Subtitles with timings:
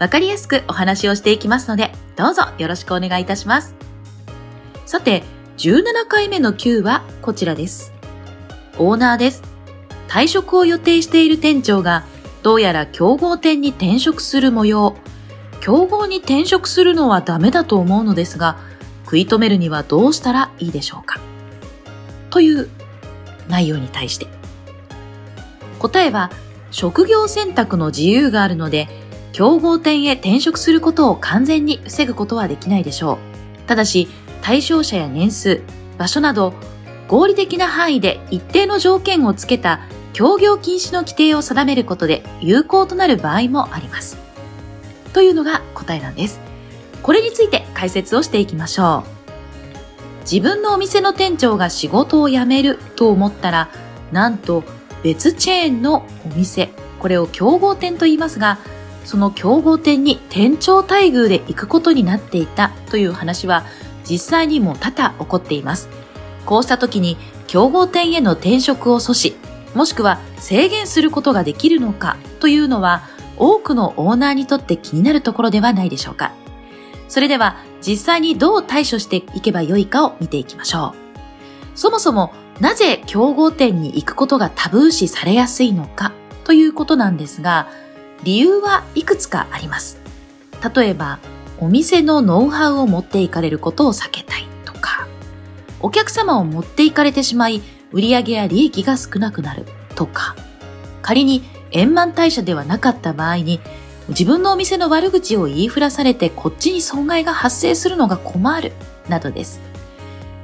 [0.00, 3.74] わかりやすくお話をしていきますので、どうぞよろしくお願いいたします。
[4.86, 5.22] さて、
[5.58, 7.92] 17回目の Q はこちらです。
[8.78, 9.42] オーナーです。
[10.08, 12.06] 退職を予定している店長が、
[12.42, 14.96] どうやら競合店に転職する模様。
[15.60, 18.56] 競合に転職するのはダメだと思うのですが、
[19.04, 21.20] 食い止めるにはどうしたらいいでしょうか
[22.30, 22.70] という
[23.50, 24.28] 内容に対して。
[25.78, 26.30] 答えは、
[26.70, 28.88] 職業選択の自由があるので、
[29.32, 33.68] 競合店へ転職することを完全に防ぐことはできないでしょう。
[33.68, 34.08] ただし、
[34.42, 35.62] 対象者や年数、
[35.98, 36.54] 場所など、
[37.08, 39.80] 合理的な範囲で一定の条件をつけた
[40.12, 44.16] 協業禁止の規定を定めることで有効となる場合もあります。
[45.12, 46.40] というのが答えなんです。
[47.02, 49.20] これについて解説をしていきましょう。
[50.22, 53.70] 自分のお店の店長が仕事を辞めると思ったら、
[54.12, 54.64] なんと
[55.02, 58.58] 別チェーンのお店、これを競合店と言いますが、
[59.10, 63.64] その競合店に店長待遇で行くことになっていたという話は
[64.08, 65.88] 実際にも多々起こっています。
[66.46, 67.16] こうした時に
[67.48, 73.02] 競合店への転職を阻止、もしくは制限することができるのかというのは
[73.36, 76.30] 多くのオーナーにとって気になるところではないでしょうか。
[77.08, 81.76] それでは実際にどう対処していけばよいかを見ていきましょう。
[81.76, 86.12] そもそもなぜ競合店に行くことがタブー視されやすいのか
[86.44, 87.66] ということなんですが、
[88.22, 89.98] 理由はいくつかあります。
[90.74, 91.18] 例えば、
[91.58, 95.06] お店のノウハウを持っていかれることを避けたいとか、
[95.80, 99.64] お客様を持っていかれてしまい、売上や利益が少なくなる
[99.94, 100.36] とか、
[101.02, 103.60] 仮に円満退社ではなかった場合に、
[104.08, 108.72] 自分のお店の悪口を言いふらされてこっちに損害が発生するのが困る、
[109.08, 109.60] などです。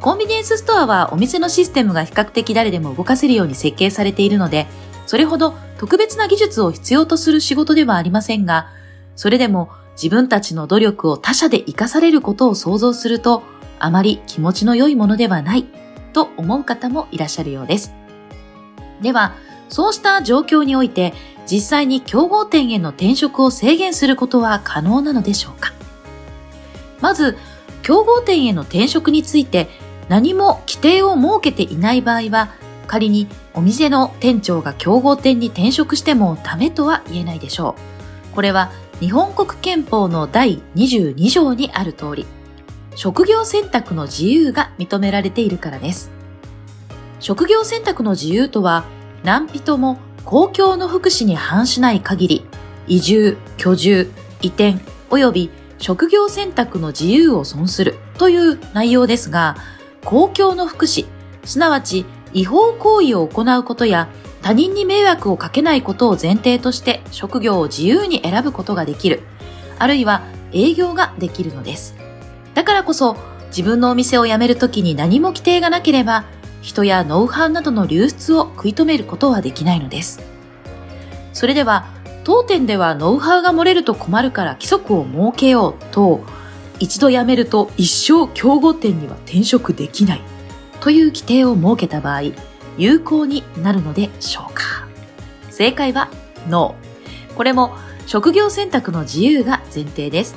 [0.00, 4.66] コンビニエンスストアはお店のシステムが比較的誰でも動かせるように設計されているので、
[5.06, 8.68] それほど特別な技術を必要とする仕事ではありませんが、
[9.14, 13.42] それでも自分たちの努力を他社で活かされることを想像すると、
[13.78, 15.64] あまり気持ちの良いものではない
[16.12, 17.92] と思う方もいらっしゃるようです。
[19.00, 19.34] では、
[19.68, 21.12] そうした状況において
[21.46, 25.72] 実際に競合店への転職を制限することは可能なのでしょうか？
[27.00, 27.36] まず、
[27.82, 29.68] 競合店への転職について
[30.08, 32.50] 何も規定を設けていない場合は、
[32.86, 37.76] 仮にお店の店長が競合店に転職してもダメとは言えないでしょ
[38.32, 38.34] う。
[38.34, 38.70] これは
[39.00, 42.26] 日本国憲法の第22条にある通り、
[42.94, 46.10] 職業選択の自由が認められているからです。
[47.20, 48.84] 職業選択の自由とは、
[49.22, 52.46] 何人も公共の福祉に反しない限り、
[52.86, 54.10] 移住、居住、
[54.40, 54.76] 移転、
[55.10, 59.56] 及び職業選択の自由を損するという内容ですが、
[60.04, 61.06] 公共の福祉、
[61.44, 64.10] すなわち違法行為を行うことや
[64.42, 69.22] 他人に迷惑をかけないことを前提として職業を自由に選ぶことができる、
[69.78, 71.94] あるいは営業ができるのです。
[72.52, 73.16] だからこそ
[73.48, 76.26] 自分のお店を辞めるときに何も規定がなければ
[76.60, 80.20] 人やノウハウなどの流出を食い止めることはできないのです。
[81.32, 81.86] それでは、
[82.22, 86.20] 当店ではノウハウが漏れると困るから規則を設けようと、
[86.80, 90.35] 一度辞めると一生競合店には転職できない
[90.80, 92.22] という規定を設けた場合、
[92.78, 94.86] 有効になるのでしょうか？
[95.50, 96.10] 正解は
[96.48, 97.34] ノー。
[97.34, 97.74] これも
[98.06, 100.36] 職業選択の自由が前提です。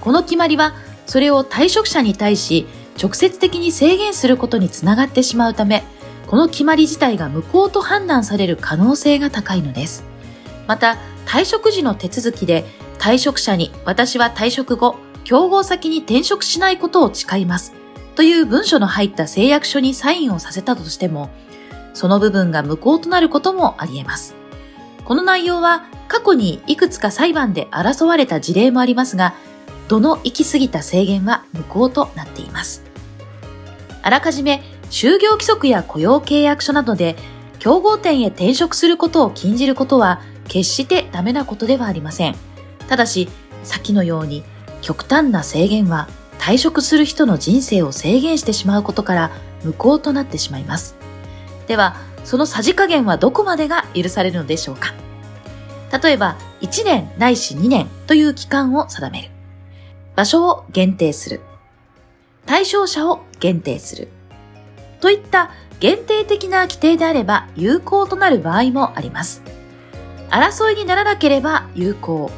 [0.00, 0.74] この決まりは、
[1.06, 2.66] それを退職者に対し
[3.00, 5.82] 直接的に制限することにつながってしまうため、
[6.26, 10.04] この決まり自体が無効と判断される可能性が高いのです。
[10.66, 12.64] また、退職時の手続きで
[12.98, 17.72] 退職者に私は退職後、競合先に転職しないことを誓います。
[18.16, 21.30] という文書の入った誓約書にサインをさせたとしても、
[21.92, 24.34] その部分が無効となることもあり得ます。
[25.04, 29.34] この内容は過去にいくつか裁判で争われた事例もありますが、
[29.88, 32.82] どの行き過ぎた制限は無効となっています。
[34.02, 37.16] あらかじめ就業規則や雇用契約書などで
[37.58, 42.36] 競合店へ転職することを禁じることは決してダメなことではありません。
[42.88, 43.28] ただし、
[43.62, 44.42] 先のように
[44.80, 49.30] 極端な制限は退職する人の人生を制限してしまうことから
[49.64, 50.96] 無効となってしまいます。
[51.66, 54.94] では、そのさじ加減はどこまでが許されるのでしょうか？
[56.02, 59.30] 例えば、1年ないし2年という期間を定める。
[60.14, 61.40] 場所を限定する。
[62.46, 64.08] 対象者を限定する。
[65.00, 69.42] といった限定的な規定であれば有効となる場合もあります。
[70.30, 72.30] 争いにならなければ有効。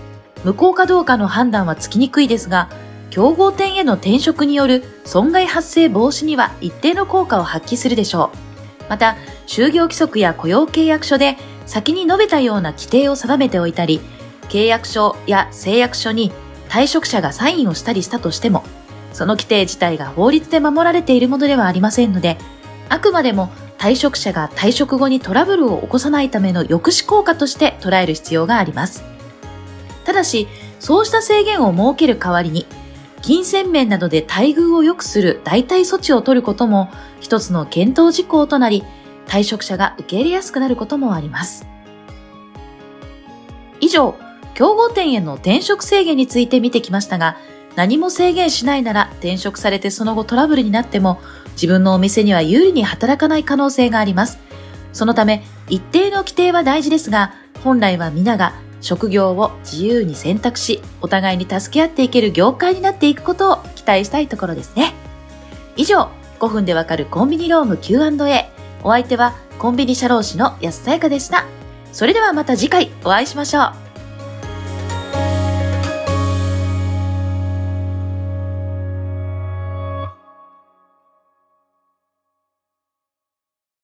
[0.44, 2.68] 無効かどうかの判断はつきにくいですが、
[3.10, 8.90] 競合店への転職による損害発生防止には一定の効果を発揮するでしょう。
[8.90, 9.16] また、
[9.46, 14.00] 就業規則や雇用契約書で先に述べたような規定を定めておいたり、
[14.48, 16.32] 契約書や誓約書に
[16.68, 18.64] 退職者がサインをしたりしたとしても、
[19.12, 22.38] その規定自体が法律で守られているものではありませんので、
[22.88, 29.02] あくまでも退職者が退職後にトラブルを起こさないための抑止効果として捉える必要があります。
[30.04, 30.48] ただし、
[30.80, 32.66] そうした制限を設ける代わりに、
[33.22, 38.84] 金銭面などで待遇を良くする代替措置を取ることも一つの検討事項となり、
[39.26, 41.66] 退職者が受け入れやすくなることもあります。
[43.80, 44.14] 以上、
[44.54, 47.36] 競合店への転職制限について見てきましたが、
[47.76, 51.20] 何も制限しないなら転職されてその後トラブルになっても
[51.52, 54.38] 自分のお店には有利に働かない可能性があります。
[54.92, 64.94] そのため一定の規定は大事ですが、本来は皆が職業を自由に選択し、お互いに助け合っていける業界になっていくことを期待したいところですね。
[65.76, 66.08] 以上、
[66.40, 68.50] 5分でわかるコンビニローム Q&A。
[68.84, 71.44] お相手はコンビニ社労士の安さやかでした。
[71.92, 73.87] それではまた次回お会いしましょう。